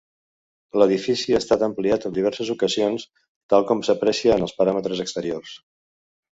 L'edifici 0.81 1.35
ha 1.35 1.41
estat 1.43 1.65
ampliat 1.67 2.07
en 2.09 2.15
diverses 2.15 2.51
ocasions, 2.55 3.07
tal 3.55 3.69
com 3.71 3.87
s'aprecia 3.91 4.41
en 4.41 4.49
els 4.49 4.59
paraments 4.63 5.07
exteriors. 5.09 5.57